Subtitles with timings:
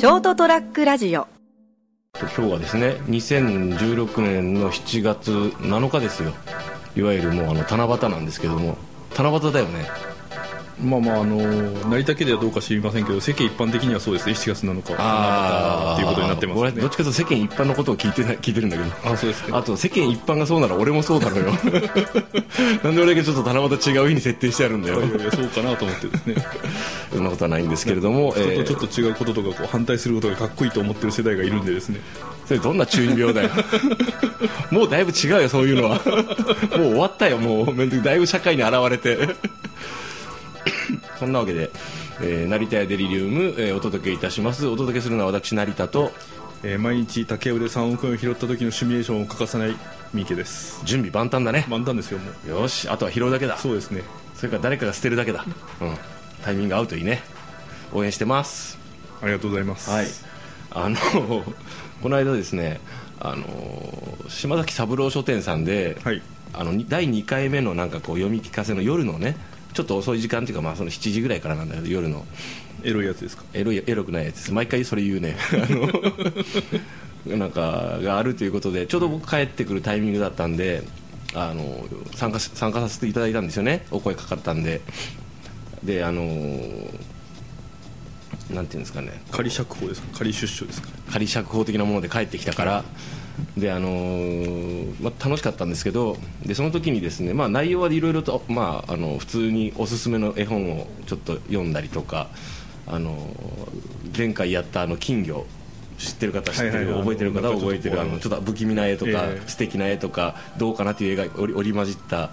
[0.00, 1.28] ショートトラックラジオ。
[2.18, 6.32] 今日はですね2016年の7月7日ですよ。
[6.96, 8.78] いわゆるもうあの七夕なんですけども
[9.14, 9.84] 七夕だよね。
[10.82, 11.36] まあまああの
[11.88, 14.32] 成田家ではどうか知りませんけど世間一般的にはそうですね。
[14.32, 16.62] 7月7日あっていうことになってますね。
[16.62, 19.12] 俺どっちかというと世間一般のことを聞いてな聞いてるんだけど。
[19.12, 19.58] あそうですか。
[19.58, 21.52] あと世間一般がそうなら俺もそうだろうよ。
[22.82, 25.00] なんで俺だけちょっと七夕違う日に設定してあるんだよ。
[25.00, 26.34] いやいやそうかなと思ってですね。
[27.12, 32.00] そんなことはないんですけれども、人とちょっと違うこととかこう反対することがかっこいいと思ってる世代がいるんでですね。
[32.46, 33.50] それどんな中二病だよ。
[34.70, 36.00] もうだいぶ違うよそういうのは。
[36.76, 38.02] もう終わったよもう。
[38.02, 39.18] だいぶ社会に現れて
[41.20, 41.70] そんなわけで、
[42.22, 44.66] えー成田屋デリリウム、えーお届けいたします。
[44.66, 46.12] お届けするのは私成田と
[46.62, 49.76] えー毎日竹腕3億円を拾った時のシミュレーションを欠かさない
[50.14, 50.80] 三池です。
[50.86, 51.66] 準備万端だね。
[51.68, 52.48] 満タンですよもう。
[52.48, 53.58] よしあとは拾うだけだ。
[53.58, 54.02] そうですね。
[54.34, 55.94] それから誰かが捨てるだけだ、うん、
[56.42, 57.22] タイミング合うといいね。
[57.92, 58.78] 応援してます。
[59.20, 59.90] ありがとうございます。
[59.90, 60.06] はい。
[60.70, 60.96] あの
[62.02, 62.80] この間ですね
[63.18, 66.22] あの島崎三郎書店さんで、はい。
[66.54, 69.36] あのに第2回目のなんかこう読み聞かせの夜のね
[69.72, 72.24] ちょっと遅い時間っていうか、まあ、その7時ぐらいからなんだけど夜の。
[72.82, 73.44] エロいやつですか？
[73.52, 74.36] エロいエロくないやつ。
[74.36, 75.36] です毎回それ言うね。
[75.52, 75.66] あ
[77.28, 80.82] の なんかがあるということでちょうど僕帰ってくるタイミングだったんで
[81.34, 83.84] あの参加し参加させていただいたんですよね。
[83.90, 84.80] お声かかったんで。
[85.84, 86.22] であの
[88.50, 89.20] なんていうんですかね。
[89.30, 90.18] 仮釈放ですか？
[90.18, 90.88] 仮出所ですか？
[91.12, 92.84] 仮釈放的なもので帰ってきたから
[93.56, 102.28] で、あのーまあ、楽しかったんですけどでその時にですね、まあ、内容はいろいろと、まあ、あの普通におすすめの絵本をちょっと読んだりとか、
[102.86, 105.46] あのー前回やったあの金魚
[105.98, 107.00] 知ってる方知ってる、はいはいはい。
[107.00, 109.48] 覚えてる方は覚えてるあなんかちょっとのちょっと不気味な絵とか、ええ。
[109.48, 112.30] 素敵な絵とかどうかなという絵が織り交じった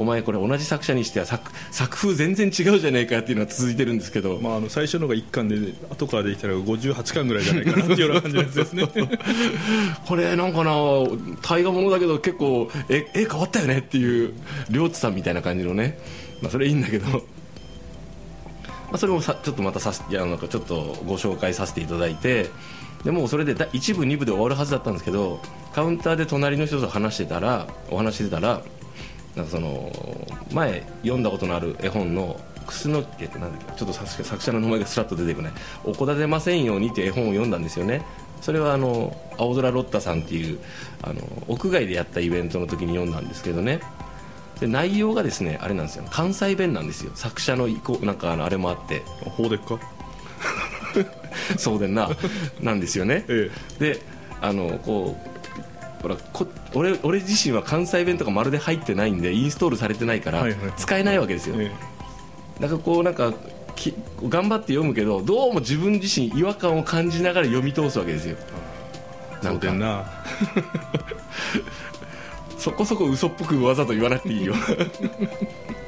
[0.00, 8.88] お前これ同じ作者にしては作作風全然違うじゃねえかっていうのが続いてるんですけど、まあ、あの最初のが1巻で後からできたら58巻ぐらいじゃないかなっていうような感じですね。
[10.08, 10.72] これなんかな
[11.42, 14.32] 大河ものだけど結構絵絵変わったよねっていう
[14.70, 15.98] 両津さんみたいな感じのね、
[16.40, 17.20] まあ、それいいんだけど、ま
[18.94, 22.46] あ、それもさちょっとまたさすいやなんかちょっとご紹介させていただいて。
[23.04, 25.40] でもうそれでだ1部2部で終わるはずだったんですけど
[25.74, 28.62] カウンターで隣の人と話してたらお話ししてたら
[29.36, 29.90] なんかその
[30.52, 33.78] 前読んだことのある絵本の楠木えっとなんだっけ？
[33.78, 35.52] ちょっと作者作者の名前がスラッと出てこない
[35.84, 38.02] 「おこだてませんように」っていう絵本を読んだんですよね。
[38.40, 40.58] それはあの青空ロッタさんっていう
[41.02, 43.80] あの屋外でやったイベントの時に読んだんですけどね。
[44.60, 46.04] で内容がですねあれなんですよ。
[46.10, 47.12] 関西弁なんですよ。
[47.14, 49.02] 作者の意向なんかあのあれもあって。
[49.36, 49.78] 法でっか？
[51.56, 52.08] そうでんな。
[52.60, 53.24] なんですよね。
[53.28, 53.50] え。
[53.78, 54.00] で
[54.40, 55.29] あのこう
[56.02, 60.44] ほらこ俺俺自身は関西弁とかまるで入ってないんでインストールされてないから
[60.76, 61.70] 使えないわけですよ、え
[62.58, 63.34] だからこうなんか
[63.76, 68.36] き頑張って読むけどどうも自分自身違和感を感じながら読み通すわけですよ。
[69.42, 69.72] えなんか。
[69.72, 70.04] な。
[72.58, 74.54] そこそこ嘘っぽくわざと言わなくていいよ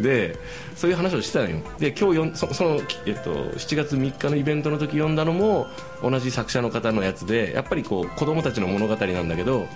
[0.00, 0.36] で
[0.74, 1.58] そういう話をしてたのよ。
[1.78, 5.68] で今日よんそその、えっと、7月3日のイベントの時読んだのも
[6.02, 9.68] 同じ作者の方のやつでやっぱりこう子供たちの物語なんだけど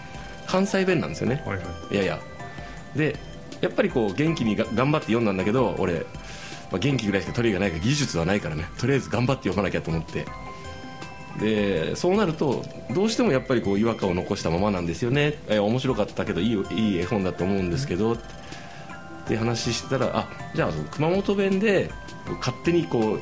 [0.47, 1.43] 関西弁なんですよね。
[1.47, 1.95] はいはい。
[1.95, 2.19] いやいや。
[2.97, 3.17] で
[3.61, 5.95] やっぱりこう元気にが頑張って読んだんだけど俺、
[6.71, 8.67] まあ、元気ぐらいしか取り柄がないから技術はないからね。
[8.79, 10.27] とりあえず頑張って読まなきゃと思って。
[11.39, 15.39] でそうなるとどうしてもやっぱりこう違和感を残したままなんですよね。
[15.49, 18.17] え面白かったけどいいいい絵本だと思うんですけど
[19.29, 21.91] って話してたらあじゃあ熊本弁で
[22.41, 23.21] 勝手にこう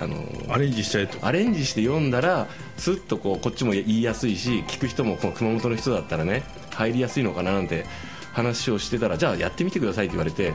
[0.00, 0.22] あの
[0.52, 1.26] アレンジしちゃえと。
[1.26, 7.84] アレンジして読んだらスッとこうこっちも言いやすいし聞く人もこの熊本の人だったらね入りやすいのかななんて
[8.32, 10.52] 話をしてたらじゃあやってみてくださいって言われて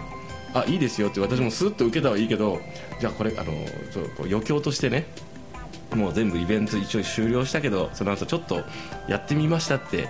[0.53, 2.61] あいいですよって私もスッと受けたはいいけど
[2.99, 3.51] じゃあこれあの
[3.91, 5.07] ちょ余興としてね
[5.93, 8.63] もう全部イベント一応終了したけどその後ちょっと
[9.07, 10.07] やってみましたって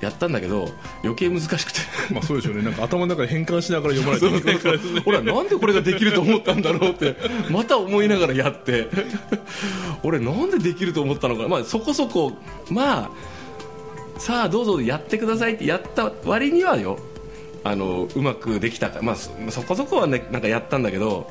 [0.00, 0.68] やったんだけど
[1.02, 1.80] 余計難しくて。
[2.12, 2.62] まあそうでしょうね。
[2.62, 7.16] なんか頭の中で変換しながら読まないといけないからなんでこれができると思ったんだろうって
[7.50, 8.88] また思いながらやって。
[10.02, 12.32] 俺なんでできると思ったのかまあそこそこ
[12.70, 13.10] ま
[14.16, 16.98] あさあどうぞやってくださいってやった割にはよ
[17.64, 19.00] あのうまくできたか。
[19.02, 21.26] まあそそこそこはねなんかやったんだけど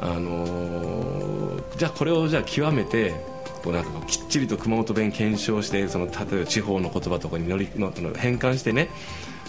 [0.00, 3.14] あのーじゃあこれをじゃあ極めて
[3.62, 8.88] こうなんかきっちりと熊本弁検証してその例えば地方の言葉とかに乗りのの変換してね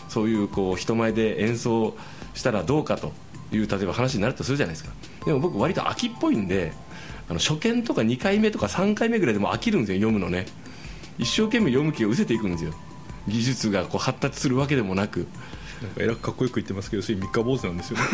[0.07, 1.95] そういうこう人前で演奏
[2.33, 3.11] したらどうかと
[3.51, 4.91] いう例えば話になるとするじゃないですか。
[5.25, 6.73] でも僕割と秋っぽいんで
[7.29, 10.45] あの初見とか2回目とか3回目ぐらいでも飽きるんですよ読むのね。
[11.17, 12.73] 一生懸命読む気が失せていくんですよ。
[13.27, 15.27] 技術がこう発達するわけでもなく。
[15.81, 18.05] なんかえらくかっこよく言ってますけどそれ三日坊主なんですよね。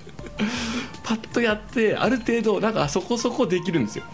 [1.10, 4.04] パッととやってある程度なんかそこそこできるんですよ。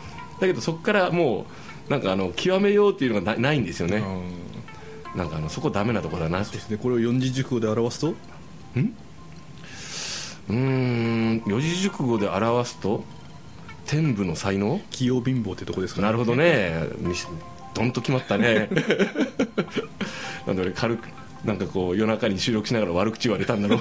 [0.40, 1.44] だけどそこからも
[1.88, 4.02] うなんかあの極めようっていうのがなないんですよね。
[5.14, 6.56] なんかあのそこダメなところだなって。
[6.56, 8.14] そしてこれを四字熟語で表すと？
[10.48, 13.04] うーん四字熟語で表すと
[13.84, 14.80] 天部の才能？
[14.90, 16.06] 器用貧乏ってとこですかね。
[16.06, 16.88] なるほどね。
[16.98, 17.14] み
[17.74, 18.70] どんと決まったね。
[20.46, 21.08] なんで俺軽く
[21.44, 23.80] なんかこう夜中に収録しながら悪口言われたんだろう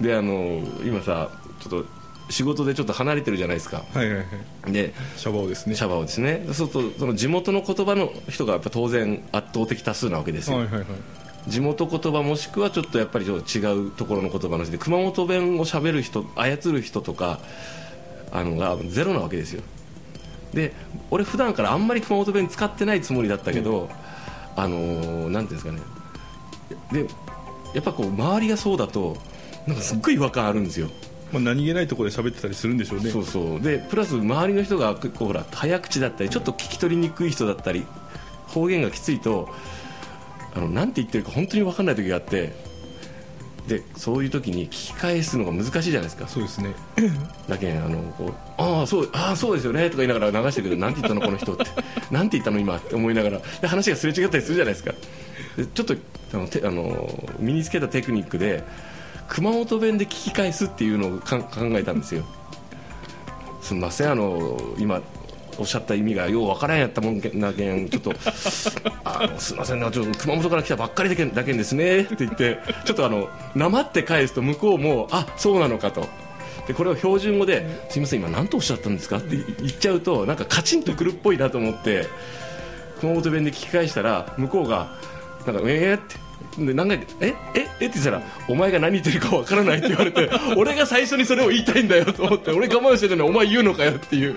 [0.00, 1.30] であの今さ
[1.60, 1.98] ちょっと
[2.30, 3.84] 仕事でちょっと離れてるじゃないですか。
[3.94, 4.24] はいはいは
[4.68, 4.72] い。
[4.72, 5.74] でシャバオですね。
[5.74, 6.44] シャバをですね。
[6.52, 10.86] そうするとその地元の言葉の人がやっぱ当然圧倒的多数なわけですよ、はいはいはい。
[11.50, 17.40] 地元言葉もしくはちょっとやっぱりちょっと違うところの言葉の人で熊本弁をしゃべる人操る人とか
[18.30, 19.62] あのがゼロなわけですよ。
[20.52, 20.74] で
[21.10, 23.88] 俺普段からあんまり熊本弁使ってないつもりだったけど、
[24.56, 25.80] あのーなんていうんですかね。
[26.92, 27.06] で
[27.74, 29.16] やっぱこう周りがそうだと
[29.68, 30.88] なんかすっごい違和感あるんですよ。
[31.30, 33.10] まあ、何気ないところで喋ってたりするんでしょうね。
[33.10, 33.60] そうそう。
[33.60, 37.84] でプラス周りの人が結構ほら早口だったりちょっと聞き取りにくい人だったり
[38.46, 39.48] 方言がきついと
[40.54, 42.54] あのなんて言ってるか本当に分かんない時があって
[43.66, 46.26] でそういう時に聞き返すのが難しいじゃないですか。
[46.26, 46.74] そうですね。
[47.46, 50.70] だけんあのこうああそうああそうですよねとか言いながら流してる。
[50.70, 51.64] けどなんて言ったのこの人って。
[52.10, 53.40] なんて言ったの今って思いながら。
[53.60, 54.94] で話がすれ違ったりするじゃないですか。
[55.58, 55.94] でちょっと
[56.32, 58.64] あのてあの身につけたテクニックで
[59.28, 61.36] 熊本弁で聞き返すっていうのを考
[61.72, 62.24] えたんですよ
[63.60, 65.00] すみませんあの今
[65.58, 68.12] おっしゃった意味がようわからんやったもんけなけんちょっと
[69.04, 76.06] あのすみませんなちょっと熊本から来たばっかりだけだけんですねって言ってちょっとあのなまって返すと向こうもあそうなのかと
[76.68, 82.06] でこれを標準語で「すみません今何とおっしゃったんですか?」って言っちゃうとなんかカチンとくるっぽいなと思って
[83.00, 84.92] 熊本弁で聞き返したら向こうが
[85.44, 86.27] 「なんかえー?」って。
[86.58, 94.36] で何回かえええって言ったらお前が何言ってるかわからないって言われて 俺が最初にそれを言いたいんだよと思って俺我慢してるのにお前言うのかよっていう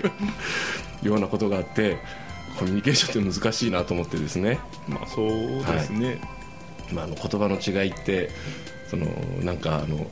[1.02, 1.98] ようなことがあって
[2.58, 4.58] コミュニケーションって難しいなと思ってですね。
[4.88, 5.28] まあそう
[5.64, 6.20] ですね、
[6.92, 8.30] まあ、あの言葉の違いって
[8.88, 9.06] その
[9.42, 10.06] なんかあの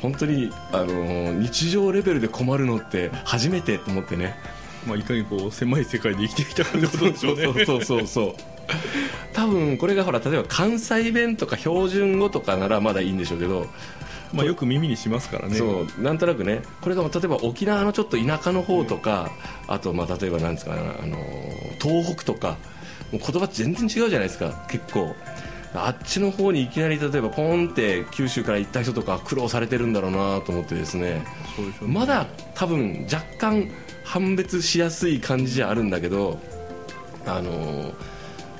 [0.00, 4.36] 本当にあの日常レベルで困るのって初めてと思ってね。
[4.86, 7.44] まあ、いかにこう狭い世界で生きてきたかってことでしょうね。
[7.44, 8.53] そうそうそうそう
[9.32, 13.66] 多分これがほら例えば関西弁とか標準語とかならまだいいんでしょうけど、
[14.32, 15.56] まあよく耳にしますからね。
[15.56, 19.30] そうなんとなくねこれが例えば沖縄のちょっと田舎の方とか、
[19.66, 21.18] あとまあ例えばなんですか、あの
[21.80, 22.56] 東北とか
[23.12, 25.14] もう言葉全然違うじゃないですか結構。
[25.76, 31.24] あっちの方にいきなり例えばポンって九州から行った人とか苦労されてるんだろうなと思ってですね。
[31.56, 31.94] そうでしょうね。
[31.94, 33.68] まだ多分若干
[34.04, 36.38] 判別しやすい感じじゃあるんだけど
[37.26, 37.92] あの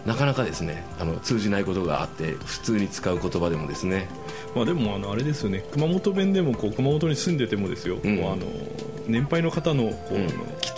[0.06, 4.08] なかなかですねあの通じないことがあって普通に使う言葉でもですね。
[4.54, 5.64] まあでもあのあれですよね。
[5.72, 8.18] 熊本弁でもこう熊本に住んでてもですよ、うん。
[8.18, 8.46] こうあの
[9.06, 10.28] 年配の方のこう、うん。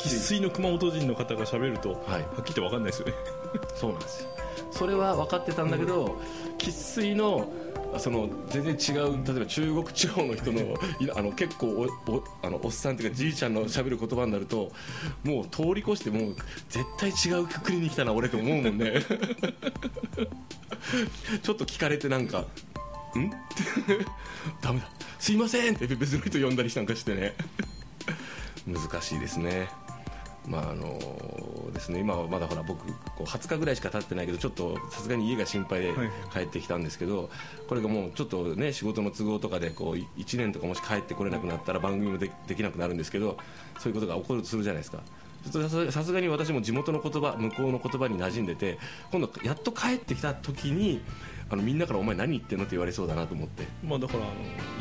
[0.04, 1.98] 生粋の熊本人の方が喋ると、はい。
[1.98, 3.14] はっきり言って分かんないですよね。
[3.74, 4.28] そうなんですよ。
[4.70, 6.20] それは分かってたんだけど
[6.58, 7.48] 生粋の
[7.98, 10.74] その全然違う例えば中国地方の人の
[11.16, 14.72] あの結構おおあのおっさんっていうかじいちゃんのしゃべる言葉になると
[15.24, 16.36] もう通り越してもう
[16.68, 19.02] 絶対違う国に来たな俺と思うもんね。
[21.42, 22.44] ちょっと聞かれてなんか
[23.18, 24.04] 「ん?」って
[24.62, 24.90] ダメだ。
[25.18, 27.34] すいませんって別の人呼んだりなんかしてね。
[28.66, 29.68] 難しいですね。
[30.46, 30.98] まああの
[31.72, 37.30] ですね今はまだほら僕こう20日ぐらいしか経ってないけどちょっとさすがに家が心配ではい帰ってきたんですけど、
[37.68, 43.36] これがもうちょっとね仕事の都合とかでこう1年とかもし帰ってこれなくなったら番組もでできなくなるんですけど
[43.78, 44.98] そういうことが起こるとするじゃないですか。
[45.44, 48.78] ちょっとさすさすがに私も地元の言葉向こうの言葉に馴染んでて
[49.12, 51.00] 今度やっと帰ってきた時に
[51.48, 54.32] あのみんなから「お前何言ってんの?」って言われそうだなと思って、まあだからあの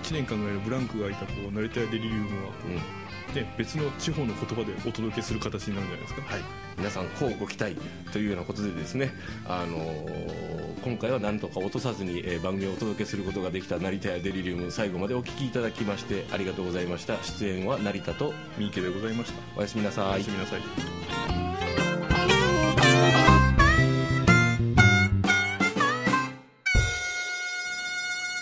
[0.04, 6.34] 1年間ぐらいのブランクが空いたこう成田屋デリリウムは、うん、ね、別の地方の言葉でお届けする形になるんじゃないですか。
[6.34, 6.42] はい、
[6.78, 7.76] 皆さんこうご期待
[8.12, 9.12] というようなことでですね、
[9.48, 17.22] あのー今回はなんとか落とさずに、えー番組をお届けすることができた成田屋デリリウム最後までお聞きいただきましてありがとうございました。
[17.24, 19.40] 出演は成田と三池でございました。
[19.58, 20.06] おやすみなさい。
[20.16, 21.25] おやすみなさい